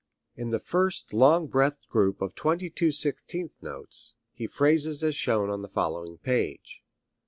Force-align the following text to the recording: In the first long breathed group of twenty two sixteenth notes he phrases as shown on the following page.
In 0.35 0.49
the 0.49 0.57
first 0.59 1.13
long 1.13 1.45
breathed 1.45 1.87
group 1.87 2.23
of 2.23 2.33
twenty 2.33 2.71
two 2.71 2.91
sixteenth 2.91 3.53
notes 3.61 4.15
he 4.33 4.47
phrases 4.47 5.03
as 5.03 5.13
shown 5.13 5.51
on 5.51 5.61
the 5.61 5.67
following 5.69 6.17
page. 6.17 6.81